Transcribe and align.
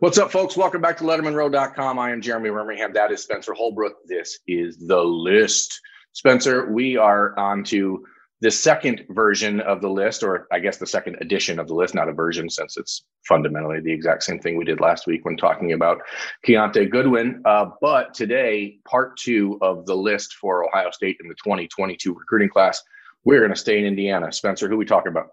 What's 0.00 0.16
up, 0.16 0.30
folks? 0.30 0.56
Welcome 0.56 0.80
back 0.80 0.96
to 0.98 1.04
LettermanRow.com. 1.04 1.98
I 1.98 2.12
am 2.12 2.20
Jeremy 2.20 2.50
Birmingham. 2.50 2.92
That 2.92 3.10
is 3.10 3.20
Spencer 3.20 3.52
Holbrook. 3.52 3.96
This 4.06 4.38
is 4.46 4.78
the 4.86 5.02
list. 5.02 5.80
Spencer, 6.12 6.70
we 6.70 6.96
are 6.96 7.36
on 7.36 7.64
to 7.64 8.06
the 8.40 8.52
second 8.52 9.04
version 9.08 9.58
of 9.58 9.80
the 9.80 9.90
list, 9.90 10.22
or 10.22 10.46
I 10.52 10.60
guess 10.60 10.76
the 10.76 10.86
second 10.86 11.16
edition 11.20 11.58
of 11.58 11.66
the 11.66 11.74
list, 11.74 11.96
not 11.96 12.08
a 12.08 12.12
version, 12.12 12.48
since 12.48 12.76
it's 12.76 13.06
fundamentally 13.26 13.80
the 13.80 13.92
exact 13.92 14.22
same 14.22 14.38
thing 14.38 14.56
we 14.56 14.64
did 14.64 14.78
last 14.78 15.08
week 15.08 15.24
when 15.24 15.36
talking 15.36 15.72
about 15.72 16.00
Kiyaunta 16.46 16.88
Goodwin. 16.88 17.42
Uh, 17.44 17.70
but 17.80 18.14
today, 18.14 18.78
part 18.88 19.16
two 19.16 19.58
of 19.62 19.84
the 19.84 19.96
list 19.96 20.34
for 20.34 20.64
Ohio 20.64 20.92
State 20.92 21.16
in 21.20 21.28
the 21.28 21.34
2022 21.34 22.14
recruiting 22.14 22.50
class. 22.50 22.80
We're 23.24 23.40
going 23.40 23.50
to 23.50 23.56
stay 23.56 23.80
in 23.80 23.84
Indiana. 23.84 24.32
Spencer, 24.32 24.68
who 24.68 24.76
we 24.76 24.84
talking 24.84 25.10
about? 25.10 25.30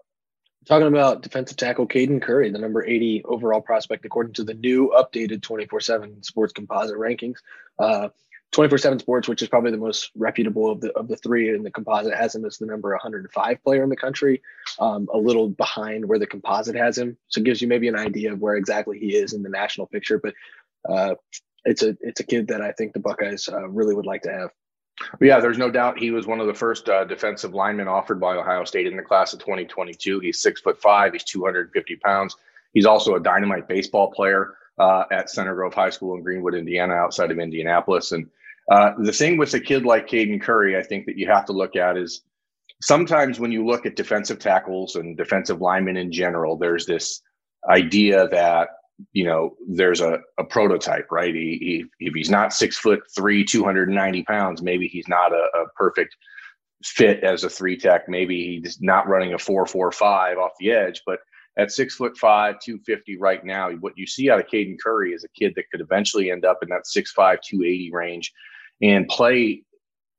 Talking 0.66 0.88
about 0.88 1.22
defensive 1.22 1.56
tackle 1.56 1.86
Caden 1.86 2.20
Curry, 2.20 2.50
the 2.50 2.58
number 2.58 2.84
80 2.84 3.22
overall 3.24 3.60
prospect, 3.60 4.04
according 4.04 4.32
to 4.34 4.44
the 4.44 4.54
new 4.54 4.92
updated 4.96 5.42
24 5.42 5.80
7 5.80 6.22
sports 6.24 6.52
composite 6.52 6.96
rankings. 6.96 7.36
Uh, 7.78 8.08
24 8.52 8.78
7 8.78 8.98
sports, 8.98 9.28
which 9.28 9.42
is 9.42 9.48
probably 9.48 9.70
the 9.70 9.76
most 9.76 10.10
reputable 10.16 10.70
of 10.70 10.80
the 10.80 10.92
of 10.92 11.08
the 11.08 11.16
three 11.16 11.54
in 11.54 11.62
the 11.62 11.70
composite, 11.70 12.14
has 12.14 12.34
him 12.34 12.44
as 12.44 12.58
the 12.58 12.66
number 12.66 12.90
105 12.90 13.62
player 13.62 13.82
in 13.82 13.90
the 13.90 13.96
country, 13.96 14.42
um, 14.80 15.08
a 15.12 15.18
little 15.18 15.48
behind 15.48 16.04
where 16.08 16.18
the 16.18 16.26
composite 16.26 16.76
has 16.76 16.98
him. 16.98 17.16
So 17.28 17.40
it 17.40 17.44
gives 17.44 17.60
you 17.60 17.68
maybe 17.68 17.86
an 17.86 17.96
idea 17.96 18.32
of 18.32 18.40
where 18.40 18.56
exactly 18.56 18.98
he 18.98 19.14
is 19.14 19.34
in 19.34 19.42
the 19.42 19.48
national 19.48 19.86
picture. 19.86 20.18
But 20.18 20.34
uh, 20.88 21.14
it's 21.64 21.82
a 21.82 21.96
it's 22.00 22.20
a 22.20 22.24
kid 22.24 22.48
that 22.48 22.60
I 22.60 22.72
think 22.72 22.92
the 22.92 23.00
Buckeyes 23.00 23.48
uh, 23.48 23.68
really 23.68 23.94
would 23.94 24.06
like 24.06 24.22
to 24.22 24.32
have. 24.32 24.50
Yeah, 25.20 25.40
there's 25.40 25.58
no 25.58 25.70
doubt 25.70 25.98
he 25.98 26.10
was 26.10 26.26
one 26.26 26.40
of 26.40 26.46
the 26.46 26.54
first 26.54 26.88
uh, 26.88 27.04
defensive 27.04 27.54
linemen 27.54 27.88
offered 27.88 28.18
by 28.18 28.34
Ohio 28.34 28.64
State 28.64 28.86
in 28.86 28.96
the 28.96 29.02
class 29.02 29.32
of 29.32 29.40
2022. 29.40 30.20
He's 30.20 30.40
six 30.40 30.60
foot 30.60 30.80
five. 30.80 31.12
He's 31.12 31.24
250 31.24 31.96
pounds. 31.96 32.36
He's 32.72 32.86
also 32.86 33.14
a 33.14 33.20
dynamite 33.20 33.68
baseball 33.68 34.10
player 34.10 34.54
uh, 34.78 35.04
at 35.10 35.30
Center 35.30 35.54
Grove 35.54 35.74
High 35.74 35.90
School 35.90 36.14
in 36.16 36.22
Greenwood, 36.22 36.54
Indiana, 36.54 36.94
outside 36.94 37.30
of 37.30 37.38
Indianapolis. 37.38 38.12
And 38.12 38.28
uh, 38.70 38.92
the 38.98 39.12
thing 39.12 39.36
with 39.36 39.52
a 39.54 39.60
kid 39.60 39.84
like 39.84 40.08
Caden 40.08 40.40
Curry, 40.40 40.76
I 40.76 40.82
think 40.82 41.06
that 41.06 41.16
you 41.16 41.26
have 41.28 41.44
to 41.46 41.52
look 41.52 41.76
at 41.76 41.96
is 41.96 42.22
sometimes 42.82 43.38
when 43.38 43.52
you 43.52 43.66
look 43.66 43.86
at 43.86 43.96
defensive 43.96 44.38
tackles 44.38 44.96
and 44.96 45.16
defensive 45.16 45.60
linemen 45.60 45.96
in 45.96 46.10
general, 46.10 46.56
there's 46.56 46.86
this 46.86 47.22
idea 47.70 48.28
that 48.28 48.68
you 49.12 49.24
know, 49.24 49.54
there's 49.68 50.00
a, 50.00 50.20
a 50.38 50.44
prototype, 50.44 51.06
right? 51.10 51.34
He, 51.34 51.88
he, 51.98 52.06
if 52.06 52.14
he's 52.14 52.30
not 52.30 52.52
six 52.52 52.78
foot 52.78 53.00
three, 53.14 53.44
290 53.44 54.22
pounds, 54.24 54.62
maybe 54.62 54.88
he's 54.88 55.08
not 55.08 55.32
a, 55.32 55.46
a 55.54 55.66
perfect 55.76 56.16
fit 56.84 57.22
as 57.22 57.44
a 57.44 57.50
three 57.50 57.76
tech. 57.76 58.08
Maybe 58.08 58.60
he's 58.62 58.80
not 58.80 59.08
running 59.08 59.34
a 59.34 59.38
four, 59.38 59.66
four, 59.66 59.92
five 59.92 60.38
off 60.38 60.52
the 60.58 60.70
edge, 60.70 61.02
but 61.06 61.20
at 61.58 61.70
six 61.70 61.94
foot 61.96 62.16
five, 62.18 62.56
250 62.60 63.16
right 63.18 63.44
now, 63.44 63.70
what 63.80 63.96
you 63.96 64.06
see 64.06 64.30
out 64.30 64.40
of 64.40 64.46
Caden 64.46 64.76
Curry 64.82 65.12
is 65.12 65.24
a 65.24 65.28
kid 65.28 65.54
that 65.56 65.70
could 65.70 65.80
eventually 65.80 66.30
end 66.30 66.44
up 66.44 66.58
in 66.62 66.68
that 66.68 66.86
six 66.86 67.12
five, 67.12 67.40
280 67.40 67.90
range 67.92 68.32
and 68.82 69.08
play 69.08 69.62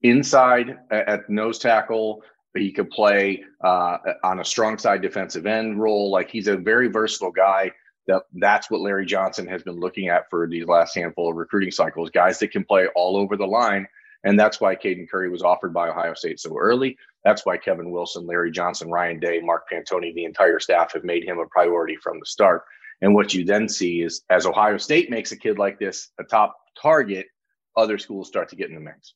inside 0.02 0.78
at 0.92 1.30
nose 1.30 1.60
tackle. 1.60 2.24
He 2.56 2.72
could 2.72 2.90
play 2.90 3.44
uh, 3.64 3.98
on 4.24 4.40
a 4.40 4.46
strong 4.46 4.80
side 4.80 5.04
defensive 5.04 5.46
end 5.46 5.80
role. 5.80 6.10
Like 6.10 6.32
he's 6.32 6.48
a 6.48 6.58
very 6.58 6.88
versatile 6.88 7.32
guy 7.32 7.72
that 8.08 8.24
that's 8.34 8.70
what 8.72 8.82
Larry 8.82 9.06
Johnson 9.06 9.48
has 9.48 9.64
been 9.64 9.80
looking 9.80 10.08
at 10.08 10.30
for 10.30 10.48
these 10.48 10.66
last 10.66 10.96
handful 10.96 11.30
of 11.30 11.36
recruiting 11.36 11.72
cycles, 11.72 12.10
guys 12.10 12.40
that 12.40 12.52
can 12.52 12.64
play 12.64 12.88
all 12.96 13.18
over 13.18 13.38
the 13.38 13.46
line. 13.46 13.88
And 14.24 14.40
that's 14.40 14.60
why 14.60 14.76
Caden 14.76 15.10
Curry 15.10 15.30
was 15.30 15.44
offered 15.44 15.74
by 15.74 15.90
Ohio 15.90 16.14
State 16.14 16.40
so 16.40 16.58
early. 16.58 16.98
That's 17.24 17.46
why 17.46 17.58
Kevin 17.58 17.92
Wilson, 17.92 18.26
Larry 18.26 18.52
Johnson, 18.52 18.90
Ryan 18.90 19.20
Day, 19.20 19.40
Mark 19.42 19.66
Pantoni, 19.72 20.14
the 20.14 20.26
entire 20.26 20.60
staff 20.60 20.94
have 20.94 21.04
made 21.04 21.24
him 21.24 21.38
a 21.40 21.46
priority 21.48 21.98
from 21.98 22.20
the 22.20 22.26
start. 22.26 22.64
And 23.02 23.14
what 23.14 23.34
you 23.34 23.46
then 23.46 23.70
see 23.70 24.02
is 24.02 24.24
as 24.30 24.46
Ohio 24.46 24.78
State 24.78 25.10
makes 25.10 25.32
a 25.32 25.38
kid 25.38 25.60
like 25.60 25.78
this 25.78 26.10
a 26.20 26.24
top 26.24 26.58
target, 26.82 27.28
other 27.76 27.98
schools 27.98 28.28
start 28.28 28.50
to 28.50 28.56
get 28.56 28.70
in 28.70 28.76
the 28.76 28.82
mix. 28.82 29.14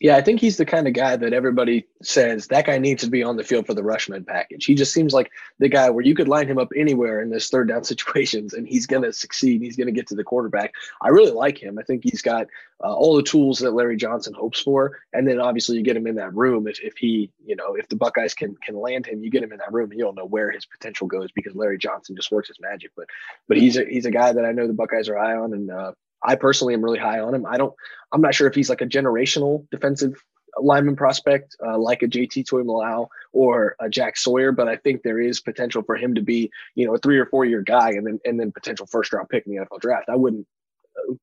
Yeah, 0.00 0.16
I 0.16 0.22
think 0.22 0.40
he's 0.40 0.56
the 0.56 0.66
kind 0.66 0.86
of 0.86 0.92
guy 0.92 1.16
that 1.16 1.32
everybody 1.32 1.86
says 2.02 2.48
that 2.48 2.66
guy 2.66 2.78
needs 2.78 3.02
to 3.04 3.10
be 3.10 3.22
on 3.22 3.36
the 3.36 3.44
field 3.44 3.66
for 3.66 3.74
the 3.74 3.82
rushman 3.82 4.26
package. 4.26 4.64
He 4.64 4.74
just 4.74 4.92
seems 4.92 5.14
like 5.14 5.30
the 5.58 5.68
guy 5.68 5.88
where 5.90 6.04
you 6.04 6.14
could 6.14 6.28
line 6.28 6.48
him 6.48 6.58
up 6.58 6.68
anywhere 6.76 7.20
in 7.20 7.30
this 7.30 7.48
third 7.48 7.68
down 7.68 7.84
situations 7.96 8.52
and 8.52 8.68
he's 8.68 8.86
going 8.86 9.02
to 9.02 9.12
succeed. 9.12 9.62
He's 9.62 9.76
going 9.76 9.86
to 9.86 9.92
get 9.92 10.06
to 10.08 10.14
the 10.14 10.24
quarterback. 10.24 10.74
I 11.00 11.08
really 11.08 11.30
like 11.30 11.62
him. 11.62 11.78
I 11.78 11.82
think 11.82 12.02
he's 12.04 12.22
got 12.22 12.46
uh, 12.84 12.92
all 12.92 13.16
the 13.16 13.22
tools 13.22 13.58
that 13.60 13.72
Larry 13.72 13.96
Johnson 13.96 14.34
hopes 14.34 14.60
for. 14.60 14.98
And 15.12 15.26
then 15.26 15.40
obviously 15.40 15.76
you 15.76 15.82
get 15.82 15.96
him 15.96 16.06
in 16.06 16.16
that 16.16 16.34
room. 16.34 16.66
If, 16.68 16.80
if 16.80 16.96
he, 16.98 17.30
you 17.44 17.56
know, 17.56 17.74
if 17.74 17.88
the 17.88 17.96
Buckeyes 17.96 18.34
can 18.34 18.54
can 18.62 18.76
land 18.76 19.06
him, 19.06 19.22
you 19.22 19.30
get 19.30 19.42
him 19.42 19.52
in 19.52 19.58
that 19.58 19.72
room 19.72 19.90
and 19.90 19.98
you 19.98 20.04
don't 20.04 20.16
know 20.16 20.26
where 20.26 20.50
his 20.50 20.66
potential 20.66 21.06
goes 21.06 21.30
because 21.32 21.54
Larry 21.54 21.78
Johnson 21.78 22.16
just 22.16 22.30
works 22.30 22.48
his 22.48 22.60
magic. 22.60 22.90
But 22.96 23.06
but 23.48 23.56
he's 23.56 23.76
a 23.76 23.84
he's 23.84 24.06
a 24.06 24.10
guy 24.10 24.32
that 24.32 24.44
I 24.44 24.52
know 24.52 24.66
the 24.66 24.74
Buckeyes 24.74 25.08
are 25.08 25.16
high 25.16 25.36
on 25.36 25.54
and 25.54 25.70
uh, 25.70 25.92
I 26.26 26.34
personally 26.34 26.74
am 26.74 26.82
really 26.82 26.98
high 26.98 27.20
on 27.20 27.34
him. 27.34 27.46
I 27.46 27.56
don't, 27.56 27.74
I'm 28.12 28.20
not 28.20 28.34
sure 28.34 28.48
if 28.48 28.54
he's 28.54 28.68
like 28.68 28.80
a 28.80 28.86
generational 28.86 29.66
defensive 29.70 30.22
lineman 30.60 30.96
prospect 30.96 31.56
uh, 31.64 31.78
like 31.78 32.02
a 32.02 32.08
JT 32.08 32.44
Tuimoloau 32.44 33.08
or 33.32 33.76
a 33.80 33.88
Jack 33.88 34.16
Sawyer, 34.16 34.52
but 34.52 34.68
I 34.68 34.76
think 34.76 35.02
there 35.02 35.20
is 35.20 35.40
potential 35.40 35.82
for 35.82 35.96
him 35.96 36.14
to 36.14 36.22
be, 36.22 36.50
you 36.74 36.86
know, 36.86 36.94
a 36.94 36.98
three 36.98 37.18
or 37.18 37.26
four 37.26 37.44
year 37.44 37.62
guy 37.62 37.90
and 37.90 38.06
then 38.06 38.20
and 38.24 38.38
then 38.40 38.52
potential 38.52 38.86
first 38.86 39.12
round 39.12 39.28
pick 39.28 39.46
in 39.46 39.54
the 39.54 39.64
NFL 39.64 39.80
draft. 39.80 40.08
I 40.08 40.16
wouldn't, 40.16 40.46
uh, 40.98 41.14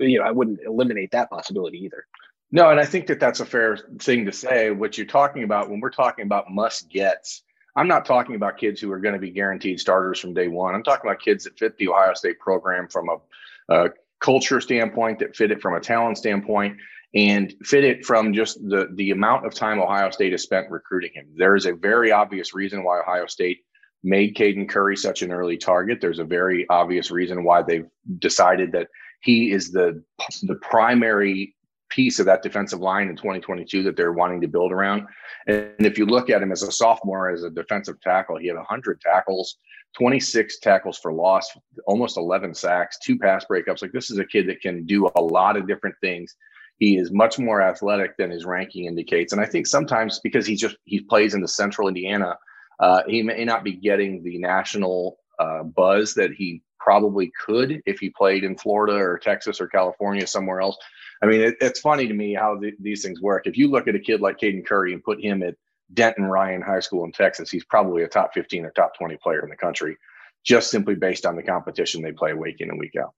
you 0.00 0.18
know, 0.18 0.24
I 0.24 0.30
wouldn't 0.30 0.60
eliminate 0.66 1.12
that 1.12 1.30
possibility 1.30 1.78
either. 1.78 2.06
No, 2.50 2.70
and 2.70 2.78
I 2.78 2.84
think 2.84 3.06
that 3.06 3.18
that's 3.18 3.40
a 3.40 3.46
fair 3.46 3.78
thing 3.98 4.26
to 4.26 4.32
say. 4.32 4.70
What 4.70 4.98
you're 4.98 5.06
talking 5.06 5.42
about 5.42 5.70
when 5.70 5.80
we're 5.80 5.90
talking 5.90 6.26
about 6.26 6.50
must 6.50 6.90
gets, 6.90 7.42
I'm 7.74 7.88
not 7.88 8.04
talking 8.04 8.34
about 8.34 8.58
kids 8.58 8.78
who 8.78 8.92
are 8.92 8.98
going 8.98 9.14
to 9.14 9.20
be 9.20 9.30
guaranteed 9.30 9.80
starters 9.80 10.20
from 10.20 10.34
day 10.34 10.48
one. 10.48 10.74
I'm 10.74 10.82
talking 10.82 11.08
about 11.08 11.22
kids 11.22 11.44
that 11.44 11.58
fit 11.58 11.78
the 11.78 11.88
Ohio 11.88 12.12
State 12.12 12.38
program 12.38 12.88
from 12.88 13.08
a, 13.08 13.74
a 13.74 13.90
culture 14.22 14.60
standpoint, 14.60 15.18
that 15.18 15.36
fit 15.36 15.50
it 15.50 15.60
from 15.60 15.74
a 15.74 15.80
talent 15.80 16.16
standpoint, 16.16 16.76
and 17.14 17.54
fit 17.62 17.84
it 17.84 18.04
from 18.04 18.32
just 18.32 18.58
the 18.62 18.88
the 18.94 19.10
amount 19.10 19.46
of 19.46 19.54
time 19.54 19.80
Ohio 19.80 20.10
State 20.10 20.32
has 20.32 20.42
spent 20.42 20.70
recruiting 20.70 21.10
him. 21.14 21.26
There 21.36 21.56
is 21.56 21.66
a 21.66 21.74
very 21.74 22.12
obvious 22.12 22.54
reason 22.54 22.84
why 22.84 23.00
Ohio 23.00 23.26
State 23.26 23.58
made 24.02 24.34
Caden 24.34 24.68
Curry 24.68 24.96
such 24.96 25.22
an 25.22 25.30
early 25.30 25.56
target. 25.56 26.00
There's 26.00 26.18
a 26.18 26.24
very 26.24 26.66
obvious 26.68 27.10
reason 27.10 27.44
why 27.44 27.62
they've 27.62 27.88
decided 28.18 28.72
that 28.72 28.88
he 29.20 29.52
is 29.52 29.70
the 29.70 30.02
the 30.42 30.56
primary 30.62 31.54
piece 31.90 32.18
of 32.18 32.26
that 32.26 32.42
defensive 32.42 32.80
line 32.80 33.08
in 33.08 33.16
2022 33.16 33.82
that 33.82 33.96
they're 33.96 34.14
wanting 34.14 34.40
to 34.40 34.48
build 34.48 34.72
around. 34.72 35.06
And 35.46 35.74
if 35.80 35.98
you 35.98 36.06
look 36.06 36.30
at 36.30 36.42
him 36.42 36.50
as 36.50 36.62
a 36.62 36.72
sophomore, 36.72 37.28
as 37.28 37.44
a 37.44 37.50
defensive 37.50 38.00
tackle, 38.00 38.38
he 38.38 38.46
had 38.46 38.56
100 38.56 39.00
tackles, 39.02 39.58
26 39.98 40.58
tackles 40.58 40.98
for 40.98 41.12
loss, 41.12 41.50
almost 41.86 42.16
11 42.16 42.54
sacks, 42.54 42.98
two 42.98 43.18
pass 43.18 43.44
breakups. 43.50 43.82
Like 43.82 43.92
this 43.92 44.10
is 44.10 44.18
a 44.18 44.24
kid 44.24 44.48
that 44.48 44.60
can 44.60 44.84
do 44.84 45.10
a 45.14 45.20
lot 45.20 45.56
of 45.56 45.66
different 45.66 45.96
things. 46.00 46.34
He 46.78 46.96
is 46.96 47.12
much 47.12 47.38
more 47.38 47.62
athletic 47.62 48.16
than 48.16 48.30
his 48.30 48.44
ranking 48.44 48.86
indicates, 48.86 49.32
and 49.32 49.40
I 49.40 49.46
think 49.46 49.66
sometimes 49.66 50.18
because 50.20 50.46
he 50.46 50.56
just 50.56 50.76
he 50.84 51.00
plays 51.00 51.34
in 51.34 51.40
the 51.40 51.48
Central 51.48 51.86
Indiana, 51.86 52.36
uh, 52.80 53.02
he 53.06 53.22
may 53.22 53.44
not 53.44 53.62
be 53.62 53.72
getting 53.72 54.22
the 54.22 54.38
national 54.38 55.18
uh, 55.38 55.62
buzz 55.62 56.14
that 56.14 56.32
he 56.32 56.62
probably 56.80 57.30
could 57.44 57.80
if 57.86 58.00
he 58.00 58.10
played 58.10 58.42
in 58.42 58.56
Florida 58.56 58.94
or 58.94 59.18
Texas 59.18 59.60
or 59.60 59.68
California 59.68 60.26
somewhere 60.26 60.60
else. 60.60 60.76
I 61.22 61.26
mean, 61.26 61.40
it, 61.40 61.56
it's 61.60 61.80
funny 61.80 62.08
to 62.08 62.14
me 62.14 62.34
how 62.34 62.58
the, 62.58 62.72
these 62.80 63.02
things 63.02 63.20
work. 63.20 63.46
If 63.46 63.56
you 63.56 63.68
look 63.68 63.86
at 63.86 63.94
a 63.94 64.00
kid 64.00 64.20
like 64.20 64.38
Caden 64.38 64.66
Curry 64.66 64.92
and 64.92 65.04
put 65.04 65.22
him 65.22 65.42
at 65.42 65.54
Denton 65.94 66.24
Ryan 66.24 66.62
High 66.62 66.80
School 66.80 67.04
in 67.04 67.12
Texas, 67.12 67.50
he's 67.50 67.64
probably 67.64 68.02
a 68.02 68.08
top 68.08 68.34
15 68.34 68.64
or 68.64 68.70
top 68.70 68.96
20 68.96 69.16
player 69.16 69.42
in 69.42 69.50
the 69.50 69.56
country, 69.56 69.96
just 70.44 70.70
simply 70.70 70.94
based 70.94 71.26
on 71.26 71.36
the 71.36 71.42
competition 71.42 72.02
they 72.02 72.12
play 72.12 72.34
week 72.34 72.60
in 72.60 72.70
and 72.70 72.78
week 72.78 72.96
out. 72.96 73.14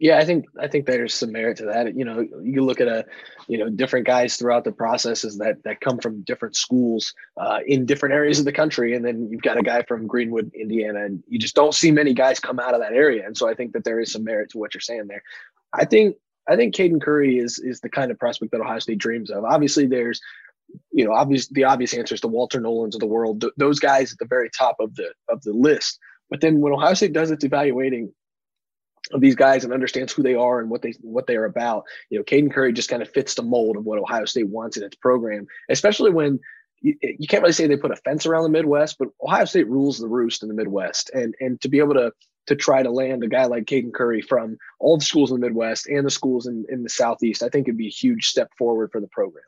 Yeah, 0.00 0.18
I 0.18 0.24
think 0.24 0.46
I 0.60 0.66
think 0.66 0.86
there's 0.86 1.14
some 1.14 1.30
merit 1.30 1.56
to 1.58 1.66
that. 1.66 1.96
You 1.96 2.04
know, 2.04 2.26
you 2.42 2.64
look 2.64 2.80
at 2.80 2.88
a, 2.88 3.06
you 3.46 3.58
know, 3.58 3.70
different 3.70 4.06
guys 4.06 4.36
throughout 4.36 4.64
the 4.64 4.72
processes 4.72 5.38
that 5.38 5.62
that 5.64 5.80
come 5.80 5.98
from 5.98 6.22
different 6.22 6.56
schools 6.56 7.14
uh, 7.36 7.60
in 7.66 7.86
different 7.86 8.14
areas 8.14 8.38
of 8.38 8.44
the 8.44 8.52
country, 8.52 8.96
and 8.96 9.04
then 9.04 9.28
you've 9.30 9.42
got 9.42 9.56
a 9.56 9.62
guy 9.62 9.82
from 9.82 10.06
Greenwood, 10.06 10.50
Indiana, 10.54 11.04
and 11.04 11.22
you 11.28 11.38
just 11.38 11.54
don't 11.54 11.74
see 11.74 11.92
many 11.92 12.12
guys 12.12 12.40
come 12.40 12.58
out 12.58 12.74
of 12.74 12.80
that 12.80 12.92
area. 12.92 13.24
And 13.24 13.36
so 13.36 13.48
I 13.48 13.54
think 13.54 13.72
that 13.72 13.84
there 13.84 14.00
is 14.00 14.10
some 14.10 14.24
merit 14.24 14.50
to 14.50 14.58
what 14.58 14.74
you're 14.74 14.80
saying 14.80 15.06
there. 15.06 15.22
I 15.72 15.84
think 15.84 16.16
I 16.48 16.56
think 16.56 16.74
Caden 16.74 17.00
Curry 17.00 17.38
is 17.38 17.58
is 17.58 17.80
the 17.80 17.88
kind 17.88 18.10
of 18.10 18.18
prospect 18.18 18.52
that 18.52 18.60
Ohio 18.60 18.80
State 18.80 18.98
dreams 18.98 19.30
of. 19.30 19.44
Obviously, 19.44 19.86
there's 19.86 20.20
you 20.92 21.04
know, 21.04 21.12
obvious 21.12 21.48
the 21.48 21.64
obvious 21.64 21.94
answer 21.94 22.14
is 22.14 22.20
the 22.20 22.28
Walter 22.28 22.60
Nolens 22.60 22.94
of 22.94 23.00
the 23.00 23.06
world, 23.06 23.40
th- 23.40 23.52
those 23.56 23.78
guys 23.78 24.12
at 24.12 24.18
the 24.18 24.26
very 24.26 24.50
top 24.50 24.76
of 24.80 24.94
the 24.94 25.12
of 25.28 25.42
the 25.42 25.52
list. 25.52 25.98
But 26.30 26.40
then 26.40 26.60
when 26.60 26.72
Ohio 26.72 26.94
State 26.94 27.12
does 27.12 27.30
its 27.30 27.44
evaluating 27.44 28.12
of 29.12 29.20
these 29.20 29.36
guys 29.36 29.64
and 29.64 29.72
understands 29.72 30.12
who 30.12 30.22
they 30.22 30.34
are 30.34 30.60
and 30.60 30.70
what 30.70 30.82
they 30.82 30.94
what 31.02 31.26
they 31.26 31.36
are 31.36 31.44
about, 31.44 31.84
you 32.10 32.18
know, 32.18 32.24
Caden 32.24 32.52
Curry 32.52 32.72
just 32.72 32.90
kind 32.90 33.02
of 33.02 33.10
fits 33.10 33.34
the 33.34 33.42
mold 33.42 33.76
of 33.76 33.84
what 33.84 33.98
Ohio 33.98 34.24
State 34.24 34.48
wants 34.48 34.76
in 34.76 34.82
its 34.82 34.96
program, 34.96 35.46
especially 35.68 36.10
when 36.10 36.40
you, 36.80 36.96
you 37.00 37.26
can't 37.26 37.42
really 37.42 37.52
say 37.52 37.66
they 37.66 37.76
put 37.76 37.90
a 37.90 37.96
fence 37.96 38.26
around 38.26 38.44
the 38.44 38.48
Midwest, 38.50 38.96
but 38.98 39.08
Ohio 39.22 39.44
State 39.44 39.68
rules 39.68 39.98
the 39.98 40.08
roost 40.08 40.42
in 40.42 40.48
the 40.48 40.54
Midwest, 40.54 41.10
and 41.14 41.34
and 41.40 41.60
to 41.60 41.68
be 41.68 41.78
able 41.78 41.94
to 41.94 42.12
to 42.46 42.54
try 42.54 42.82
to 42.82 42.90
land 42.90 43.24
a 43.24 43.28
guy 43.28 43.46
like 43.46 43.64
Caden 43.64 43.92
Curry 43.92 44.20
from 44.20 44.58
all 44.78 44.98
the 44.98 45.04
schools 45.04 45.30
in 45.30 45.40
the 45.40 45.46
Midwest 45.46 45.86
and 45.86 46.04
the 46.04 46.10
schools 46.10 46.46
in, 46.46 46.64
in 46.68 46.82
the 46.82 46.90
Southeast, 46.90 47.42
I 47.42 47.48
think 47.48 47.66
it'd 47.66 47.78
be 47.78 47.86
a 47.86 47.90
huge 47.90 48.26
step 48.26 48.50
forward 48.58 48.90
for 48.92 49.00
the 49.00 49.08
program. 49.08 49.44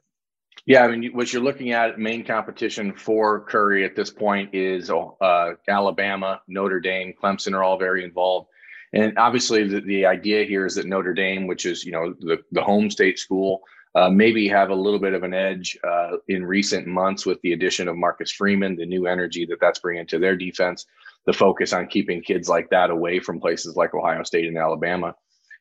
Yeah, 0.67 0.83
I 0.83 0.89
mean, 0.97 1.13
what 1.13 1.33
you're 1.33 1.43
looking 1.43 1.71
at, 1.71 1.99
main 1.99 2.25
competition 2.25 2.93
for 2.93 3.45
Curry 3.45 3.85
at 3.85 3.95
this 3.95 4.11
point 4.11 4.53
is 4.53 4.91
uh, 4.91 5.51
Alabama, 5.69 6.41
Notre 6.49 6.81
Dame, 6.81 7.15
Clemson 7.23 7.55
are 7.55 7.63
all 7.63 7.79
very 7.79 8.03
involved. 8.03 8.49
And 8.93 9.17
obviously, 9.17 9.67
the, 9.67 9.81
the 9.81 10.07
idea 10.07 10.45
here 10.45 10.67
is 10.67 10.75
that 10.75 10.87
Notre 10.87 11.15
Dame, 11.15 11.47
which 11.47 11.67
is 11.67 11.85
you 11.85 11.93
know 11.93 12.15
the 12.19 12.39
the 12.53 12.63
home 12.63 12.91
state 12.91 13.19
school, 13.19 13.63
uh, 13.95 14.11
maybe 14.11 14.49
have 14.49 14.71
a 14.71 14.75
little 14.75 14.99
bit 14.99 15.15
of 15.15 15.23
an 15.23 15.35
edge 15.35 15.79
uh, 15.87 16.17
in 16.29 16.45
recent 16.45 16.87
months 16.87 17.25
with 17.27 17.41
the 17.43 17.53
addition 17.53 17.89
of 17.89 17.97
Marcus 17.97 18.33
Freeman, 18.33 18.77
the 18.77 18.87
new 18.87 19.07
energy 19.07 19.47
that 19.47 19.61
that's 19.61 19.79
bringing 19.79 20.07
to 20.09 20.19
their 20.19 20.37
defense, 20.37 20.87
the 21.27 21.33
focus 21.33 21.73
on 21.73 21.87
keeping 21.87 22.23
kids 22.23 22.49
like 22.49 22.71
that 22.71 22.91
away 22.91 23.21
from 23.21 23.41
places 23.41 23.77
like 23.77 23.95
Ohio 23.95 24.23
State 24.25 24.47
and 24.47 24.59
Alabama. 24.59 25.15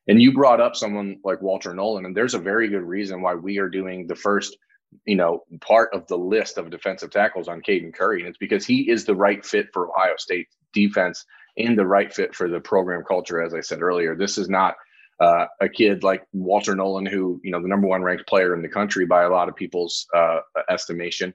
And 0.07 0.22
you 0.22 0.34
brought 0.34 0.62
up 0.62 0.75
someone 0.75 1.18
like 1.24 1.42
Walter 1.42 1.74
Nolen, 1.74 2.06
and 2.06 2.16
there's 2.16 2.36
a 2.36 2.40
very 2.40 2.68
good 2.68 2.84
reason 2.84 3.22
why 3.22 3.36
we 3.36 3.57
are 3.57 3.69
doing 3.69 4.06
the 4.06 4.16
first, 4.16 4.57
you 5.06 5.15
know, 5.15 5.44
part 5.62 5.94
of 5.94 6.07
the 6.07 6.18
list 6.18 6.57
of 6.57 6.69
defensive 6.69 7.12
tackles 7.12 7.47
on 7.47 7.62
Caden 7.62 7.94
Curry, 7.94 8.19
and 8.19 8.30
it's 8.30 8.38
because 8.38 8.65
he 8.65 8.89
is 8.89 9.06
the 9.06 9.15
right 9.15 9.45
fit 9.45 9.68
for 9.74 9.89
Ohio 9.89 10.15
State 10.18 10.47
defense 10.74 11.25
and 11.57 11.77
the 11.77 11.86
right 11.86 12.13
fit 12.13 12.36
for 12.36 12.50
the 12.50 12.59
program 12.59 13.03
culture. 13.07 13.42
As 13.42 13.53
I 13.53 13.62
said 13.62 13.81
earlier, 13.81 14.15
this 14.15 14.38
is 14.38 14.50
not 14.50 14.75
uh, 15.19 15.45
a 15.62 15.69
kid 15.69 16.03
like 16.03 16.25
Walter 16.33 16.75
Nolen, 16.75 17.06
who 17.06 17.39
you 17.44 17.51
know 17.51 17.62
the 17.62 17.68
number 17.68 17.88
one 17.88 18.03
ranked 18.03 18.27
player 18.27 18.53
in 18.53 18.62
the 18.62 18.69
country 18.69 19.06
by 19.06 19.24
a 19.24 19.30
lot 19.30 19.50
of 19.50 19.56
people's 19.56 20.07
uh, 20.15 20.39
estimation. 20.69 21.33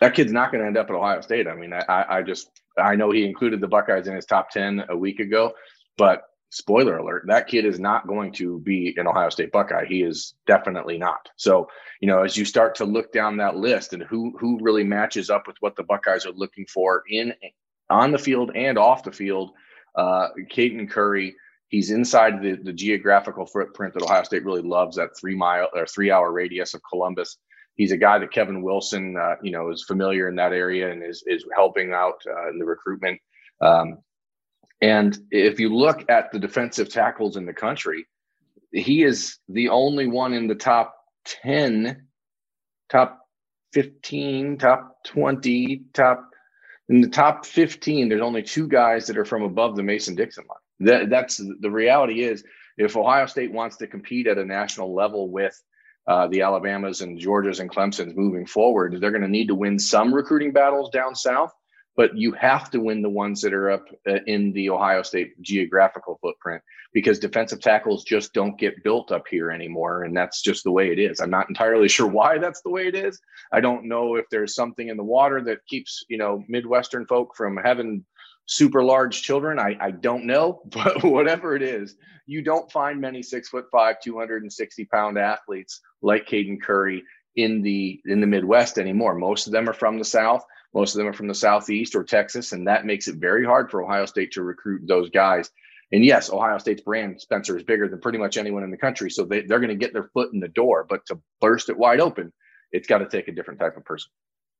That 0.00 0.14
kid's 0.14 0.32
not 0.32 0.50
going 0.50 0.62
to 0.62 0.66
end 0.66 0.78
up 0.78 0.88
at 0.88 0.96
Ohio 0.96 1.20
State. 1.20 1.46
I 1.46 1.54
mean, 1.54 1.72
I, 1.72 2.04
I 2.08 2.22
just 2.22 2.50
I 2.78 2.96
know 2.96 3.10
he 3.10 3.24
included 3.24 3.60
the 3.60 3.68
Buckeyes 3.68 4.06
in 4.06 4.14
his 4.14 4.26
top 4.26 4.50
ten 4.50 4.84
a 4.88 4.96
week 4.96 5.20
ago, 5.20 5.52
but 5.96 6.22
spoiler 6.50 6.98
alert, 6.98 7.24
that 7.26 7.46
kid 7.46 7.64
is 7.64 7.80
not 7.80 8.06
going 8.06 8.32
to 8.32 8.60
be 8.60 8.94
an 8.96 9.06
Ohio 9.06 9.30
State 9.30 9.52
Buckeye. 9.52 9.86
He 9.86 10.02
is 10.02 10.34
definitely 10.46 10.98
not. 10.98 11.28
So, 11.36 11.68
you 12.00 12.08
know, 12.08 12.22
as 12.22 12.36
you 12.36 12.44
start 12.44 12.74
to 12.76 12.84
look 12.84 13.12
down 13.12 13.38
that 13.38 13.56
list 13.56 13.92
and 13.92 14.02
who 14.02 14.36
who 14.38 14.58
really 14.60 14.84
matches 14.84 15.30
up 15.30 15.46
with 15.46 15.56
what 15.60 15.76
the 15.76 15.84
Buckeyes 15.84 16.26
are 16.26 16.32
looking 16.32 16.66
for 16.66 17.02
in 17.08 17.32
on 17.88 18.12
the 18.12 18.18
field 18.18 18.52
and 18.54 18.78
off 18.78 19.02
the 19.02 19.12
field, 19.12 19.50
uh, 19.96 20.28
Caden 20.52 20.90
Curry 20.90 21.34
He's 21.70 21.92
inside 21.92 22.42
the, 22.42 22.56
the 22.56 22.72
geographical 22.72 23.46
footprint 23.46 23.94
that 23.94 24.02
Ohio 24.02 24.24
State 24.24 24.44
really 24.44 24.60
loves, 24.60 24.96
that 24.96 25.16
three 25.18 25.36
mile 25.36 25.68
or 25.72 25.86
three 25.86 26.10
hour 26.10 26.32
radius 26.32 26.74
of 26.74 26.82
Columbus. 26.82 27.38
He's 27.76 27.92
a 27.92 27.96
guy 27.96 28.18
that 28.18 28.32
Kevin 28.32 28.60
Wilson, 28.60 29.16
uh, 29.16 29.36
you 29.40 29.52
know, 29.52 29.70
is 29.70 29.84
familiar 29.84 30.28
in 30.28 30.34
that 30.34 30.52
area 30.52 30.90
and 30.90 31.02
is, 31.02 31.22
is 31.26 31.44
helping 31.54 31.92
out 31.92 32.20
uh, 32.26 32.50
in 32.50 32.58
the 32.58 32.64
recruitment. 32.64 33.20
Um, 33.60 33.98
and 34.80 35.18
if 35.30 35.60
you 35.60 35.74
look 35.74 36.04
at 36.08 36.32
the 36.32 36.38
defensive 36.38 36.88
tackles 36.88 37.36
in 37.36 37.46
the 37.46 37.52
country, 37.52 38.06
he 38.72 39.02
is 39.02 39.38
the 39.48 39.68
only 39.68 40.06
one 40.06 40.32
in 40.32 40.46
the 40.46 40.54
top 40.54 40.94
10, 41.24 42.06
top 42.88 43.18
15, 43.72 44.58
top 44.58 44.96
20, 45.06 45.82
top 45.92 46.30
in 46.88 47.00
the 47.00 47.08
top 47.08 47.44
15. 47.44 48.08
There's 48.08 48.22
only 48.22 48.42
two 48.42 48.68
guys 48.68 49.06
that 49.06 49.18
are 49.18 49.24
from 49.24 49.42
above 49.42 49.76
the 49.76 49.82
Mason 49.82 50.14
Dixon 50.14 50.44
line. 50.48 50.88
That, 50.88 51.10
that's 51.10 51.36
the 51.60 51.70
reality 51.70 52.22
is 52.22 52.42
if 52.78 52.96
Ohio 52.96 53.26
State 53.26 53.52
wants 53.52 53.76
to 53.78 53.86
compete 53.86 54.26
at 54.26 54.38
a 54.38 54.44
national 54.44 54.94
level 54.94 55.30
with 55.30 55.60
uh, 56.06 56.26
the 56.28 56.40
Alabamas 56.40 57.02
and 57.02 57.18
Georgias 57.18 57.60
and 57.60 57.70
Clemson's 57.70 58.16
moving 58.16 58.46
forward, 58.46 58.96
they're 58.98 59.10
going 59.10 59.22
to 59.22 59.28
need 59.28 59.48
to 59.48 59.54
win 59.54 59.78
some 59.78 60.14
recruiting 60.14 60.52
battles 60.52 60.88
down 60.90 61.14
south, 61.14 61.52
but 61.96 62.16
you 62.16 62.32
have 62.32 62.70
to 62.70 62.80
win 62.80 63.02
the 63.02 63.08
ones 63.08 63.40
that 63.42 63.52
are 63.52 63.70
up 63.70 63.86
uh, 64.08 64.18
in 64.26 64.52
the 64.52 64.70
Ohio 64.70 65.02
State 65.02 65.40
geographical 65.42 66.18
footprint 66.22 66.62
because 66.92 67.18
defensive 67.18 67.60
tackles 67.60 68.04
just 68.04 68.32
don't 68.32 68.58
get 68.58 68.82
built 68.82 69.12
up 69.12 69.24
here 69.28 69.50
anymore. 69.50 70.04
And 70.04 70.16
that's 70.16 70.42
just 70.42 70.64
the 70.64 70.70
way 70.70 70.90
it 70.92 70.98
is. 70.98 71.20
I'm 71.20 71.30
not 71.30 71.48
entirely 71.48 71.88
sure 71.96 72.06
why 72.06 72.38
that's 72.38 72.62
the 72.62 72.70
way 72.70 72.86
it 72.86 72.94
is. 72.94 73.20
I 73.52 73.60
don't 73.60 73.86
know 73.86 74.16
if 74.16 74.26
there's 74.30 74.54
something 74.54 74.88
in 74.88 74.96
the 74.96 75.04
water 75.04 75.42
that 75.42 75.66
keeps, 75.66 76.04
you 76.08 76.18
know, 76.18 76.44
Midwestern 76.48 77.06
folk 77.06 77.36
from 77.36 77.56
having 77.56 78.04
super 78.46 78.82
large 78.82 79.22
children. 79.22 79.58
I, 79.58 79.76
I 79.80 79.90
don't 79.90 80.26
know, 80.26 80.62
but 80.70 81.04
whatever 81.04 81.54
it 81.54 81.62
is, 81.62 81.96
you 82.26 82.42
don't 82.42 82.70
find 82.70 83.00
many 83.00 83.22
six 83.22 83.48
foot 83.48 83.66
five, 83.72 83.96
260 84.02 84.84
pound 84.86 85.18
athletes 85.18 85.80
like 86.02 86.26
Caden 86.28 86.62
Curry 86.62 87.02
in 87.36 87.62
the 87.62 88.00
in 88.06 88.20
the 88.20 88.26
Midwest 88.26 88.78
anymore. 88.78 89.14
Most 89.14 89.46
of 89.46 89.52
them 89.52 89.68
are 89.68 89.74
from 89.74 89.98
the 89.98 90.04
South. 90.04 90.44
Most 90.72 90.94
of 90.94 90.98
them 90.98 91.08
are 91.08 91.12
from 91.12 91.28
the 91.28 91.34
Southeast 91.34 91.94
or 91.94 92.04
Texas, 92.04 92.52
and 92.52 92.66
that 92.68 92.86
makes 92.86 93.08
it 93.08 93.16
very 93.16 93.44
hard 93.44 93.70
for 93.70 93.82
Ohio 93.82 94.06
State 94.06 94.32
to 94.32 94.42
recruit 94.42 94.82
those 94.86 95.10
guys. 95.10 95.50
And 95.92 96.04
yes, 96.04 96.30
Ohio 96.30 96.58
State's 96.58 96.82
brand, 96.82 97.20
Spencer, 97.20 97.56
is 97.56 97.64
bigger 97.64 97.88
than 97.88 98.00
pretty 98.00 98.18
much 98.18 98.36
anyone 98.36 98.62
in 98.62 98.70
the 98.70 98.76
country. 98.76 99.10
So 99.10 99.24
they, 99.24 99.42
they're 99.42 99.58
going 99.58 99.70
to 99.70 99.74
get 99.74 99.92
their 99.92 100.10
foot 100.14 100.32
in 100.32 100.38
the 100.38 100.48
door. 100.48 100.86
But 100.88 101.04
to 101.06 101.20
burst 101.40 101.68
it 101.68 101.76
wide 101.76 102.00
open, 102.00 102.32
it's 102.70 102.86
got 102.86 102.98
to 102.98 103.08
take 103.08 103.26
a 103.26 103.32
different 103.32 103.58
type 103.58 103.76
of 103.76 103.84
person. 103.84 104.10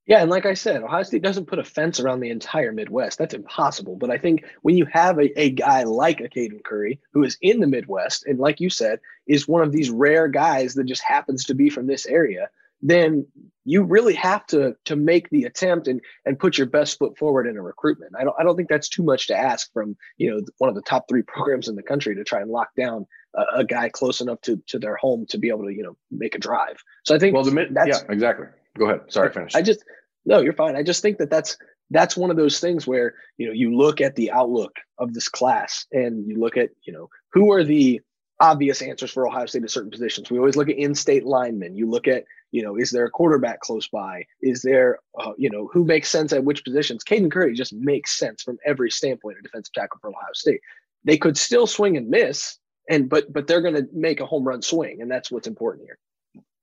Yeah, 0.07 0.23
and 0.23 0.31
like 0.31 0.47
I 0.47 0.55
said, 0.55 0.83
Ohio 0.83 1.05
State 1.05 1.23
doesn't 1.23 1.47
put 1.47 1.61
a 1.61 1.65
fence 1.65 2.01
around 2.01 2.19
the 2.19 2.31
entire 2.31 2.73
Midwest. 2.73 3.17
That's 3.17 3.35
impossible. 3.35 3.95
But 3.95 4.11
I 4.11 4.19
think 4.19 4.45
when 4.63 4.77
you 4.77 4.87
have 4.87 5.21
a, 5.21 5.41
a 5.41 5.51
guy 5.51 5.85
like 5.85 6.21
a 6.21 6.29
Caden 6.29 6.65
Curry 6.65 7.01
who 7.13 7.23
is 7.23 7.39
in 7.41 7.61
the 7.61 7.69
Midwest, 7.69 8.27
and 8.27 8.41
like 8.41 8.59
you 8.59 8.71
said, 8.71 8.99
is 9.29 9.47
one 9.47 9.63
of 9.63 9.71
these 9.71 9.91
rare 9.91 10.27
guys 10.27 10.75
that 10.75 10.87
just 10.87 11.03
happens 11.03 11.45
to 11.45 11.55
be 11.55 11.71
from 11.71 11.87
this 11.87 12.07
area, 12.07 12.49
then 12.83 13.27
you 13.71 13.85
really 13.85 14.15
have 14.15 14.45
to 14.47 14.75
to 14.85 14.97
make 14.97 15.31
the 15.31 15.45
attempt 15.45 15.87
and 15.87 16.01
and 16.27 16.41
put 16.41 16.59
your 16.59 16.67
best 16.67 16.99
foot 16.99 17.17
forward 17.17 17.47
in 17.47 17.57
a 17.57 17.63
recruitment. 17.63 18.13
I 18.19 18.25
don't 18.25 18.35
I 18.37 18.43
don't 18.43 18.57
think 18.57 18.69
that's 18.69 18.89
too 18.89 19.05
much 19.05 19.29
to 19.29 19.37
ask 19.37 19.73
from 19.73 19.97
you 20.17 20.29
know 20.29 20.41
one 20.59 20.69
of 20.69 20.75
the 20.75 20.83
top 20.83 21.07
three 21.09 21.23
programs 21.27 21.69
in 21.69 21.77
the 21.77 21.83
country 21.83 22.17
to 22.17 22.25
try 22.25 22.41
and 22.41 22.51
lock 22.51 22.71
down 22.77 23.07
a, 23.37 23.61
a 23.61 23.65
guy 23.65 23.89
close 23.89 24.21
enough 24.21 24.41
to 24.43 24.61
to 24.67 24.81
their 24.81 24.97
home 24.97 25.25
to 25.29 25.39
be 25.39 25.51
able 25.51 25.67
to 25.67 25.73
you 25.73 25.85
know 25.85 25.97
make 26.11 26.35
a 26.35 26.39
drive. 26.39 26.83
So 27.05 27.15
I 27.15 27.19
think 27.21 27.33
well 27.33 27.45
the 27.45 27.53
mid 27.53 27.69
yeah 27.87 28.01
exactly. 28.09 28.47
Go 28.77 28.87
ahead. 28.87 29.03
Sorry, 29.07 29.33
finish. 29.33 29.55
I 29.55 29.63
just 29.63 29.85
no, 30.27 30.41
you're 30.41 30.53
fine. 30.53 30.75
I 30.75 30.83
just 30.83 31.01
think 31.01 31.19
that 31.19 31.31
that's 31.31 31.57
that's 31.91 32.17
one 32.17 32.31
of 32.31 32.37
those 32.37 32.59
things 32.59 32.89
where 32.89 33.15
you 33.37 33.47
know 33.47 33.53
you 33.53 33.77
look 33.77 34.01
at 34.01 34.17
the 34.17 34.33
outlook 34.33 34.77
of 34.99 35.15
this 35.15 35.29
class 35.29 35.87
and 35.93 36.27
you 36.27 36.41
look 36.41 36.57
at 36.57 36.71
you 36.83 36.93
know 36.93 37.09
who 37.33 37.53
are 37.53 37.63
the 37.63 38.01
obvious 38.41 38.83
answers 38.83 39.13
for 39.13 39.29
Ohio 39.29 39.47
State 39.47 39.63
at 39.63 39.71
certain 39.71 39.91
positions. 39.91 40.31
We 40.31 40.39
always 40.39 40.57
look 40.57 40.71
at 40.71 40.77
in-state 40.77 41.25
linemen. 41.25 41.77
You 41.77 41.89
look 41.89 42.09
at 42.09 42.25
you 42.51 42.63
know 42.63 42.77
is 42.77 42.91
there 42.91 43.05
a 43.05 43.11
quarterback 43.11 43.61
close 43.61 43.89
by? 43.89 44.25
Is 44.41 44.63
there 44.63 44.99
uh, 45.19 45.33
you 45.37 45.51
know 45.51 45.69
who 45.73 45.85
makes 45.85 46.09
sense 46.09 46.33
at 46.33 46.45
which 46.45 46.65
positions? 46.65 47.05
Caden 47.05 47.31
Curry 47.31 47.55
just 47.55 47.73
makes 47.73 48.17
sense 48.17 48.43
from 48.43 48.59
every 48.65 48.91
standpoint 48.91 49.39
of 49.39 49.45
defensive 49.45 49.73
tackle 49.73 49.99
for 50.01 50.11
Ohio 50.11 50.33
State. 50.35 50.61
They 51.05 51.17
could 51.17 51.37
still 51.37 51.67
swing 51.67 51.97
and 51.97 52.09
miss, 52.09 52.59
and 52.89 53.09
but 53.09 53.33
but 53.33 53.47
they're 53.47 53.63
going 53.63 53.75
to 53.75 53.89
make 53.93 54.21
a 54.21 54.27
home 54.27 54.45
run 54.45 54.63
swing, 54.63 55.01
and 55.03 55.11
that's 55.11 55.31
what's 55.31 55.47
important 55.47 55.87
here. 55.87 55.99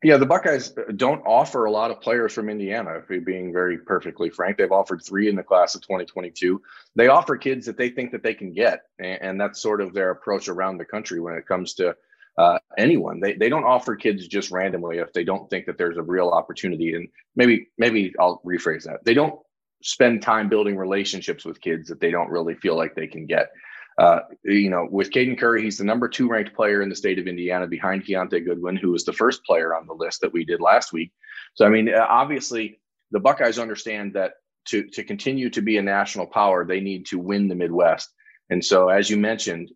Yeah, 0.03 0.17
the 0.17 0.27
Buckeyes 0.27 0.75
don't 0.95 1.25
offer 1.25 1.65
a 1.65 1.71
lot 1.71 1.89
of 1.89 1.99
players 1.99 2.31
from 2.31 2.49
Indiana, 2.49 3.01
if 3.09 3.25
being 3.25 3.51
very 3.51 3.79
perfectly 3.79 4.29
frank. 4.29 4.57
They've 4.57 4.71
offered 4.71 5.01
three 5.03 5.27
in 5.27 5.35
the 5.35 5.41
class 5.41 5.73
of 5.73 5.81
2022. 5.81 6.61
They 6.95 7.07
offer 7.07 7.35
kids 7.35 7.65
that 7.65 7.77
they 7.77 7.89
think 7.89 8.11
that 8.11 8.21
they 8.21 8.35
can 8.35 8.53
get, 8.53 8.83
and, 8.99 9.41
that's 9.41 9.59
sort 9.59 9.81
of 9.81 9.93
their 9.93 10.11
approach 10.11 10.49
around 10.49 10.77
the 10.77 10.85
country 10.85 11.19
when 11.19 11.33
it 11.33 11.47
comes 11.47 11.73
to 11.75 11.95
uh, 12.37 12.59
anyone. 12.77 13.19
They, 13.19 13.33
they 13.33 13.49
don't 13.49 13.63
offer 13.63 13.95
kids 13.95 14.27
just 14.27 14.51
randomly 14.51 14.99
if 14.99 15.11
they 15.13 15.23
don't 15.23 15.49
think 15.49 15.65
that 15.65 15.77
there's 15.77 15.97
a 15.97 16.03
real 16.03 16.29
opportunity. 16.29 16.93
And 16.93 17.07
maybe 17.35 17.69
maybe 17.77 18.13
I'll 18.19 18.41
rephrase 18.45 18.83
that. 18.83 19.03
They 19.03 19.13
don't 19.13 19.39
spend 19.81 20.21
time 20.21 20.49
building 20.49 20.77
relationships 20.77 21.45
with 21.45 21.61
kids 21.61 21.89
that 21.89 21.99
they 21.99 22.11
don't 22.11 22.29
really 22.29 22.55
feel 22.55 22.75
like 22.75 22.95
they 22.95 23.07
can 23.07 23.25
get. 23.25 23.49
Uh, 23.97 24.19
you 24.43 24.69
know, 24.69 24.87
with 24.89 25.09
Caden 25.09 25.39
Curry, 25.39 25.63
he's 25.63 25.79
the 25.79 25.83
number 25.83 26.07
two 26.07 26.27
ranked 26.27 26.55
player 26.55 26.83
in 26.83 26.89
the 26.89 26.95
state 26.95 27.17
of 27.17 27.25
Indiana 27.25 27.65
behind 27.65 28.05
Kiyaunta 28.05 28.45
Goodwin, 28.45 28.75
who 28.75 28.91
was 28.91 29.05
the 29.05 29.13
first 29.13 29.43
player 29.43 29.75
on 29.75 29.87
the 29.87 29.93
list 29.93 30.21
that 30.21 30.31
we 30.31 30.45
did 30.45 30.61
last 30.61 30.93
week. 30.93 31.11
So, 31.55 31.65
I 31.65 31.69
mean, 31.69 31.89
uh, 31.89 32.05
obviously, 32.07 32.79
the 33.09 33.19
Buckeyes 33.19 33.57
understand 33.57 34.13
that 34.13 34.33
to, 34.65 34.83
to 34.89 35.03
continue 35.03 35.49
to 35.49 35.61
be 35.61 35.77
a 35.77 35.81
national 35.81 36.27
power, 36.27 36.63
they 36.63 36.79
need 36.79 37.07
to 37.07 37.17
win 37.17 37.47
the 37.47 37.55
Midwest. 37.55 38.13
And 38.51 38.63
so, 38.63 38.89
as 38.89 39.09
you 39.09 39.17
mentioned, 39.17 39.71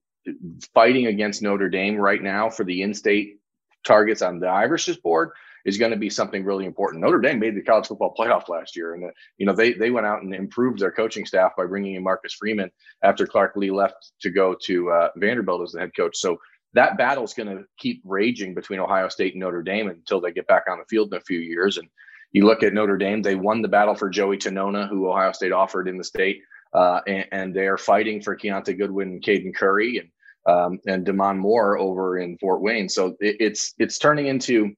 fighting 0.73 1.07
against 1.07 1.41
Notre 1.41 1.69
Dame 1.69 1.97
right 1.97 2.21
now 2.21 2.49
for 2.49 2.63
the 2.63 2.81
in 2.81 2.93
state 2.93 3.39
targets 3.85 4.21
on 4.21 4.39
the 4.39 4.47
Irish 4.47 4.87
board 4.97 5.31
is 5.65 5.77
going 5.77 5.91
to 5.91 5.97
be 5.97 6.09
something 6.09 6.43
really 6.43 6.65
important. 6.65 7.01
Notre 7.01 7.19
Dame 7.19 7.39
made 7.39 7.55
the 7.55 7.61
college 7.61 7.87
football 7.87 8.13
playoff 8.17 8.49
last 8.49 8.75
year, 8.75 8.93
and 8.93 9.05
uh, 9.05 9.11
you 9.37 9.45
know 9.45 9.53
they 9.53 9.73
they 9.73 9.91
went 9.91 10.07
out 10.07 10.21
and 10.23 10.33
improved 10.33 10.79
their 10.79 10.91
coaching 10.91 11.25
staff 11.25 11.51
by 11.57 11.65
bringing 11.65 11.95
in 11.95 12.03
Marcus 12.03 12.33
Freeman 12.33 12.71
after 13.03 13.27
Clark 13.27 13.55
Lea 13.55 13.71
left 13.71 14.13
to 14.21 14.29
go 14.29 14.55
to 14.65 14.89
uh, 14.91 15.09
Vanderbilt 15.17 15.61
as 15.61 15.71
the 15.71 15.79
head 15.79 15.91
coach. 15.95 16.17
So 16.17 16.37
that 16.73 16.97
battle 16.97 17.23
is 17.23 17.33
going 17.33 17.49
to 17.49 17.65
keep 17.77 18.01
raging 18.05 18.53
between 18.53 18.79
Ohio 18.79 19.09
State 19.09 19.33
and 19.33 19.41
Notre 19.41 19.61
Dame 19.61 19.89
until 19.89 20.21
they 20.21 20.31
get 20.31 20.47
back 20.47 20.63
on 20.69 20.79
the 20.79 20.85
field 20.85 21.13
in 21.13 21.17
a 21.17 21.23
few 21.23 21.39
years. 21.39 21.77
And 21.77 21.87
you 22.31 22.45
look 22.45 22.63
at 22.63 22.73
Notre 22.73 22.97
Dame; 22.97 23.21
they 23.21 23.35
won 23.35 23.61
the 23.61 23.67
battle 23.67 23.95
for 23.95 24.09
Joey 24.09 24.37
Tanona, 24.37 24.87
who 24.87 25.09
Ohio 25.09 25.31
State 25.31 25.51
offered 25.51 25.87
in 25.87 25.97
the 25.97 26.03
state, 26.03 26.41
uh, 26.73 27.01
and, 27.07 27.25
and, 27.31 27.55
they 27.55 27.67
are 27.67 27.77
fighting 27.77 28.21
for 28.21 28.35
Kiyaunta 28.35 28.77
Goodwin 28.77 29.09
and 29.09 29.23
Caden 29.23 29.55
Curry 29.55 29.97
and 29.97 30.09
um, 30.45 30.79
and 30.87 31.05
Demond 31.05 31.37
Moore 31.37 31.77
over 31.77 32.17
in 32.17 32.37
Fort 32.37 32.61
Wayne. 32.61 32.89
So 32.89 33.15
it, 33.19 33.37
it's 33.39 33.73
it's 33.77 33.97
turning 33.97 34.27
into 34.27 34.73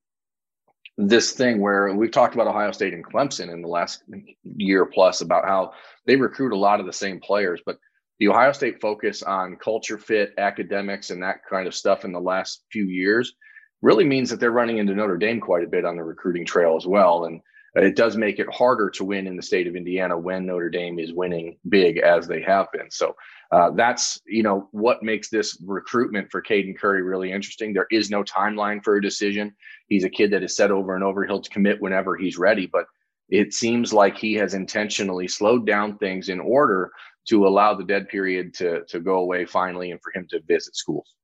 this 0.98 1.32
thing 1.32 1.60
where 1.60 1.94
we've 1.94 2.12
talked 2.12 2.36
about 2.36 2.48
Ohio 2.48 2.72
State 2.72 2.94
and 2.94 3.06
Clemson 3.06 3.52
in 3.52 3.62
the 3.62 3.68
last 3.68 4.04
year 4.44 4.86
plus 4.86 5.22
about 5.22 5.46
how 5.46 5.74
they 6.06 6.16
recruit 6.16 6.54
a 6.54 6.58
lot 6.58 6.80
of 6.80 6.86
the 6.86 6.94
same 6.94 7.20
players, 7.20 7.62
but 7.66 7.78
the 8.20 8.28
Ohio 8.28 8.52
State 8.52 8.80
focus 8.80 9.24
on 9.24 9.58
culture 9.58 9.98
fit, 9.98 10.34
academics, 10.38 11.10
and 11.10 11.22
that 11.24 11.44
kind 11.50 11.68
of 11.68 11.74
stuff 11.74 12.06
in 12.06 12.12
the 12.12 12.20
last 12.20 12.64
few 12.72 12.86
years 12.86 13.34
really 13.82 14.06
means 14.06 14.30
that 14.30 14.40
they're 14.40 14.52
running 14.52 14.78
into 14.78 14.94
Notre 14.94 15.18
Dame 15.18 15.42
quite 15.42 15.64
a 15.64 15.70
bit 15.70 15.84
on 15.84 15.96
the 15.96 16.04
recruiting 16.04 16.46
trail 16.46 16.76
as 16.78 16.86
well. 16.86 17.26
And 17.26 17.42
it 17.76 17.96
does 17.96 18.18
make 18.18 18.38
it 18.38 18.54
harder 18.54 18.90
to 18.92 19.04
win 19.04 19.26
in 19.26 19.36
the 19.36 19.42
state 19.42 19.66
of 19.68 19.76
Indiana 19.76 20.18
when 20.18 20.46
Notre 20.46 20.70
Dame 20.70 21.00
is 21.00 21.14
winning 21.14 21.58
big 21.70 21.98
as 21.98 22.28
they 22.28 22.42
have 22.42 22.72
been. 22.72 22.92
So 22.92 23.16
uh, 23.52 23.72
that's 23.72 24.22
you 24.26 24.44
know 24.44 24.68
what 24.72 25.02
makes 25.02 25.30
this 25.30 25.58
recruitment 25.66 26.30
for 26.30 26.42
Caden 26.42 26.78
Curry 26.78 27.02
really 27.02 27.32
interesting. 27.32 27.74
There 27.74 27.88
is 27.90 28.12
no 28.12 28.24
timeline 28.24 28.84
for 28.84 28.98
a 28.98 29.02
decision. 29.02 29.56
He's 29.88 30.04
a 30.04 30.10
kid 30.10 30.32
that 30.32 30.44
has 30.44 30.56
said 30.56 30.70
over 30.70 30.96
and 30.96 31.04
over 31.04 31.26
he'll 31.26 31.42
commit 31.42 31.82
whenever 31.82 32.16
he's 32.16 32.38
ready, 32.38 32.68
but 32.68 32.86
it 33.30 33.54
seems 33.54 33.92
like 33.92 34.18
he 34.18 34.34
has 34.36 34.54
intentionally 34.54 35.28
slowed 35.28 35.66
down 35.66 35.98
things 35.98 36.30
in 36.30 36.40
order 36.40 36.92
to 37.26 37.48
allow 37.48 37.74
the 37.74 37.84
dead 37.84 38.08
period 38.08 38.54
to 38.56 38.84
to 38.86 39.00
go 39.00 39.16
away 39.20 39.46
finally 39.46 39.92
and 39.92 40.02
for 40.02 40.12
him 40.14 40.28
to 40.30 40.42
visit 40.48 40.76
schools. 40.76 41.16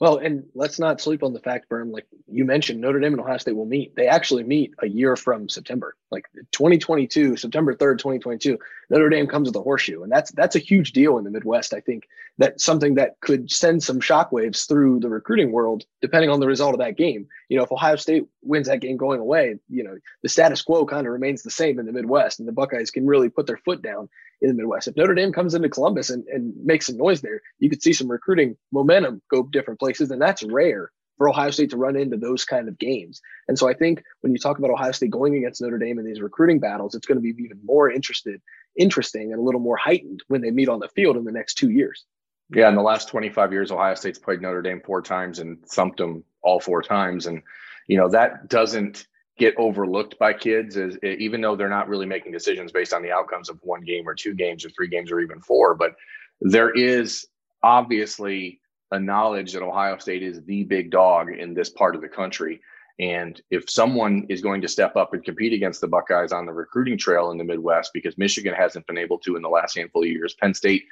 Well, 0.00 0.18
and 0.18 0.44
let's 0.54 0.78
not 0.78 1.00
sleep 1.00 1.24
on 1.24 1.32
the 1.32 1.40
fact, 1.40 1.68
Berm, 1.68 1.90
like 1.92 2.06
you 2.28 2.44
mentioned, 2.44 2.80
Notre 2.80 3.00
Dame 3.00 3.14
and 3.14 3.20
Ohio 3.20 3.38
State 3.38 3.56
will 3.56 3.66
meet. 3.66 3.96
They 3.96 4.06
actually 4.06 4.44
meet 4.44 4.74
a 4.80 4.88
year 4.88 5.16
from 5.16 5.48
September, 5.48 5.94
like 6.10 6.26
2022, 6.52 7.36
September 7.36 7.74
3rd, 7.74 7.98
2022. 7.98 8.58
Notre 8.90 9.08
Dame 9.10 9.26
comes 9.26 9.48
with 9.48 9.56
a 9.56 9.60
horseshoe, 9.60 10.02
and 10.02 10.10
that's 10.10 10.30
that's 10.32 10.56
a 10.56 10.60
huge 10.60 10.92
deal 10.92 11.18
in 11.18 11.24
the 11.24 11.30
Midwest. 11.30 11.74
I 11.74 11.80
think 11.80 12.08
that's 12.38 12.64
something 12.64 12.94
that 12.94 13.20
could 13.20 13.50
send 13.50 13.82
some 13.82 14.00
shockwaves 14.00 14.66
through 14.66 15.00
the 15.00 15.08
recruiting 15.08 15.52
world, 15.52 15.84
depending 16.00 16.30
on 16.30 16.40
the 16.40 16.46
result 16.46 16.74
of 16.74 16.80
that 16.80 16.96
game. 16.96 17.26
You 17.48 17.58
know, 17.58 17.64
if 17.64 17.72
Ohio 17.72 17.96
State 17.96 18.26
wins 18.42 18.68
that 18.68 18.80
game 18.80 18.96
going 18.96 19.20
away, 19.20 19.56
you 19.68 19.84
know, 19.84 19.98
the 20.22 20.28
status 20.28 20.62
quo 20.62 20.86
kind 20.86 21.06
of 21.06 21.12
remains 21.12 21.42
the 21.42 21.50
same 21.50 21.78
in 21.78 21.86
the 21.86 21.92
Midwest, 21.92 22.38
and 22.38 22.48
the 22.48 22.52
Buckeyes 22.52 22.90
can 22.90 23.06
really 23.06 23.28
put 23.28 23.46
their 23.46 23.58
foot 23.58 23.82
down 23.82 24.08
in 24.40 24.48
the 24.48 24.54
Midwest. 24.54 24.88
If 24.88 24.96
Notre 24.96 25.14
Dame 25.14 25.32
comes 25.32 25.54
into 25.54 25.68
Columbus 25.68 26.10
and, 26.10 26.26
and 26.28 26.54
makes 26.64 26.86
some 26.86 26.96
noise 26.96 27.20
there, 27.20 27.42
you 27.58 27.68
could 27.68 27.82
see 27.82 27.92
some 27.92 28.10
recruiting 28.10 28.56
momentum 28.72 29.20
go 29.30 29.42
different 29.42 29.80
places. 29.80 30.10
And 30.10 30.22
that's 30.22 30.42
rare 30.42 30.92
for 31.18 31.28
Ohio 31.28 31.50
State 31.50 31.70
to 31.70 31.76
run 31.76 31.96
into 31.96 32.16
those 32.16 32.44
kind 32.44 32.68
of 32.68 32.78
games. 32.78 33.20
And 33.48 33.58
so 33.58 33.68
I 33.68 33.74
think 33.74 34.02
when 34.22 34.32
you 34.32 34.38
talk 34.38 34.58
about 34.58 34.70
Ohio 34.70 34.92
State 34.92 35.10
going 35.10 35.36
against 35.36 35.60
Notre 35.60 35.78
Dame 35.78 35.98
in 35.98 36.06
these 36.06 36.20
recruiting 36.20 36.58
battles, 36.58 36.94
it's 36.94 37.06
going 37.06 37.18
to 37.18 37.22
be 37.22 37.34
even 37.42 37.60
more 37.64 37.90
interested, 37.90 38.40
interesting 38.76 39.32
and 39.32 39.40
a 39.40 39.44
little 39.44 39.60
more 39.60 39.76
heightened 39.76 40.22
when 40.28 40.40
they 40.40 40.50
meet 40.50 40.68
on 40.68 40.80
the 40.80 40.88
field 40.88 41.16
in 41.16 41.24
the 41.24 41.32
next 41.32 41.54
two 41.54 41.70
years. 41.70 42.06
Yeah, 42.50 42.68
in 42.70 42.76
the 42.76 42.82
last 42.82 43.08
25 43.08 43.52
years, 43.52 43.70
Ohio 43.70 43.94
State's 43.94 44.18
played 44.18 44.40
Notre 44.40 44.62
Dame 44.62 44.80
four 44.82 45.02
times 45.02 45.38
and 45.38 45.62
thumped 45.66 45.98
them 45.98 46.24
all 46.40 46.60
four 46.60 46.80
times. 46.80 47.26
And, 47.26 47.42
you 47.88 47.98
know, 47.98 48.08
that 48.08 48.48
doesn't– 48.48 49.06
get 49.38 49.54
overlooked 49.56 50.18
by 50.18 50.32
kids 50.32 50.76
is 50.76 50.98
even 51.02 51.40
though 51.40 51.56
they're 51.56 51.68
not 51.68 51.88
really 51.88 52.06
making 52.06 52.32
decisions 52.32 52.72
based 52.72 52.92
on 52.92 53.02
the 53.02 53.12
outcomes 53.12 53.48
of 53.48 53.58
one 53.62 53.80
game 53.82 54.06
or 54.06 54.14
two 54.14 54.34
games 54.34 54.64
or 54.64 54.70
three 54.70 54.88
games 54.88 55.10
or 55.10 55.20
even 55.20 55.40
four 55.40 55.74
but 55.74 55.94
there 56.40 56.70
is 56.70 57.26
obviously 57.62 58.60
a 58.92 58.98
knowledge 58.98 59.52
that 59.52 59.62
ohio 59.62 59.96
state 59.98 60.22
is 60.22 60.42
the 60.44 60.64
big 60.64 60.90
dog 60.90 61.30
in 61.30 61.54
this 61.54 61.70
part 61.70 61.94
of 61.94 62.00
the 62.00 62.08
country 62.08 62.60
and 63.00 63.40
if 63.52 63.70
someone 63.70 64.26
is 64.28 64.42
going 64.42 64.60
to 64.60 64.66
step 64.66 64.96
up 64.96 65.14
and 65.14 65.22
compete 65.24 65.52
against 65.52 65.80
the 65.80 65.86
buckeyes 65.86 66.32
on 66.32 66.46
the 66.46 66.52
recruiting 66.52 66.98
trail 66.98 67.30
in 67.30 67.38
the 67.38 67.44
midwest 67.44 67.90
because 67.92 68.18
michigan 68.18 68.54
hasn't 68.54 68.86
been 68.86 68.98
able 68.98 69.18
to 69.18 69.36
in 69.36 69.42
the 69.42 69.48
last 69.48 69.76
handful 69.76 70.02
of 70.02 70.08
years 70.08 70.34
penn 70.40 70.54
state 70.54 70.84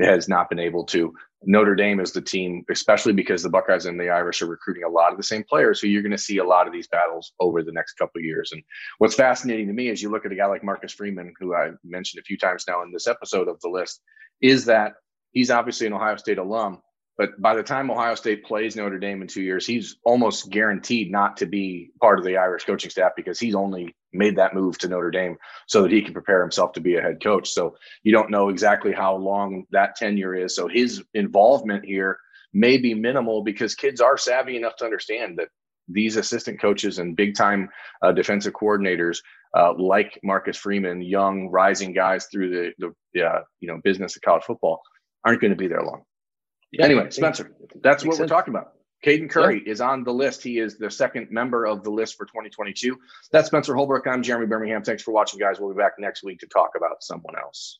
has 0.00 0.28
not 0.28 0.48
been 0.48 0.58
able 0.58 0.84
to. 0.84 1.14
Notre 1.44 1.74
Dame 1.74 2.00
is 2.00 2.12
the 2.12 2.20
team, 2.20 2.64
especially 2.70 3.12
because 3.12 3.42
the 3.42 3.50
Buckeyes 3.50 3.86
and 3.86 4.00
the 4.00 4.10
Irish 4.10 4.42
are 4.42 4.46
recruiting 4.46 4.84
a 4.84 4.88
lot 4.88 5.12
of 5.12 5.16
the 5.16 5.22
same 5.22 5.44
players. 5.44 5.80
So 5.80 5.86
you're 5.86 6.02
going 6.02 6.12
to 6.12 6.18
see 6.18 6.38
a 6.38 6.44
lot 6.44 6.66
of 6.66 6.72
these 6.72 6.88
battles 6.88 7.32
over 7.40 7.62
the 7.62 7.72
next 7.72 7.94
couple 7.94 8.18
of 8.18 8.24
years. 8.24 8.50
And 8.52 8.62
what's 8.98 9.14
fascinating 9.14 9.68
to 9.68 9.72
me 9.72 9.88
is 9.88 10.02
you 10.02 10.10
look 10.10 10.26
at 10.26 10.32
a 10.32 10.36
guy 10.36 10.46
like 10.46 10.64
Marcus 10.64 10.92
Freeman, 10.92 11.34
who 11.38 11.54
I 11.54 11.70
mentioned 11.84 12.20
a 12.20 12.24
few 12.24 12.36
times 12.36 12.64
now 12.66 12.82
in 12.82 12.92
this 12.92 13.06
episode 13.06 13.48
of 13.48 13.60
the 13.60 13.68
list, 13.68 14.00
is 14.40 14.64
that 14.64 14.94
he's 15.32 15.50
obviously 15.50 15.86
an 15.86 15.92
Ohio 15.92 16.16
State 16.16 16.38
alum, 16.38 16.82
but 17.18 17.40
by 17.40 17.54
the 17.54 17.62
time 17.62 17.90
Ohio 17.90 18.14
State 18.14 18.44
plays 18.44 18.76
Notre 18.76 18.98
Dame 18.98 19.22
in 19.22 19.28
two 19.28 19.42
years, 19.42 19.66
he's 19.66 19.96
almost 20.04 20.50
guaranteed 20.50 21.10
not 21.10 21.38
to 21.38 21.46
be 21.46 21.90
part 22.00 22.18
of 22.18 22.24
the 22.24 22.36
Irish 22.36 22.64
coaching 22.64 22.90
staff 22.90 23.12
because 23.16 23.40
he's 23.40 23.54
only 23.54 23.94
made 24.12 24.36
that 24.36 24.54
move 24.54 24.76
to 24.78 24.88
Notre 24.88 25.10
Dame 25.10 25.36
so 25.66 25.82
that 25.82 25.92
he 25.92 26.02
can 26.02 26.12
prepare 26.12 26.42
himself 26.42 26.72
to 26.72 26.80
be 26.80 26.96
a 26.96 27.02
head 27.02 27.22
coach. 27.22 27.48
So 27.50 27.76
you 28.02 28.12
don't 28.12 28.30
know 28.30 28.50
exactly 28.50 28.92
how 28.92 29.16
long 29.16 29.64
that 29.70 29.96
tenure 29.96 30.34
is. 30.34 30.54
So 30.54 30.68
his 30.68 31.02
involvement 31.14 31.84
here 31.84 32.18
may 32.52 32.76
be 32.76 32.94
minimal 32.94 33.42
because 33.42 33.74
kids 33.74 34.00
are 34.00 34.18
savvy 34.18 34.56
enough 34.56 34.76
to 34.76 34.84
understand 34.84 35.38
that 35.38 35.48
these 35.88 36.16
assistant 36.16 36.60
coaches 36.60 36.98
and 36.98 37.16
big 37.16 37.34
time 37.34 37.68
uh, 38.02 38.12
defensive 38.12 38.52
coordinators 38.52 39.18
uh, 39.56 39.72
like 39.78 40.18
Marcus 40.22 40.56
Freeman, 40.56 41.00
young 41.00 41.48
rising 41.48 41.92
guys 41.92 42.26
through 42.30 42.72
the, 42.78 42.92
the 43.14 43.22
uh, 43.22 43.40
you 43.60 43.68
know 43.68 43.80
business 43.82 44.16
of 44.16 44.22
college 44.22 44.44
football, 44.44 44.82
aren't 45.24 45.40
going 45.40 45.52
to 45.52 45.56
be 45.56 45.68
there 45.68 45.82
long. 45.82 46.02
Yeah, 46.78 46.84
anyway, 46.84 47.10
Spencer, 47.10 47.52
that's 47.82 48.04
what 48.04 48.16
sense. 48.16 48.30
we're 48.30 48.36
talking 48.36 48.54
about. 48.54 48.72
Caden 49.04 49.30
Curry 49.30 49.62
yeah. 49.64 49.72
is 49.72 49.80
on 49.80 50.04
the 50.04 50.12
list. 50.12 50.42
He 50.42 50.58
is 50.58 50.78
the 50.78 50.90
second 50.90 51.30
member 51.30 51.66
of 51.66 51.84
the 51.84 51.90
list 51.90 52.16
for 52.16 52.24
2022. 52.24 52.98
That's 53.30 53.48
Spencer 53.48 53.74
Holbrook. 53.74 54.06
I'm 54.06 54.22
Jeremy 54.22 54.46
Birmingham. 54.46 54.82
Thanks 54.82 55.02
for 55.02 55.12
watching, 55.12 55.38
guys. 55.38 55.60
We'll 55.60 55.72
be 55.72 55.78
back 55.78 55.92
next 55.98 56.22
week 56.22 56.40
to 56.40 56.46
talk 56.46 56.70
about 56.76 57.02
someone 57.02 57.36
else. 57.38 57.78